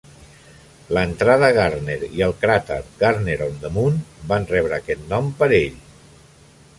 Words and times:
L'entrada 0.97 1.49
Gardner 1.57 1.97
i 2.07 2.23
el 2.29 2.33
cràter 2.45 2.79
"Gardner 3.03 3.35
on 3.49 3.61
the 3.65 3.73
Moon" 3.75 3.99
van 4.33 4.49
rebre 4.55 4.75
aquest 4.79 5.05
nom 5.13 5.33
per 5.43 5.51
ell. 5.63 5.81